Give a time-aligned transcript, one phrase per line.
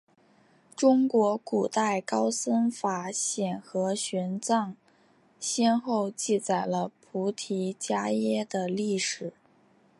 [0.75, 4.73] 中国古代高僧法显和玄奘
[5.39, 9.31] 先后记载了菩提伽耶的历史。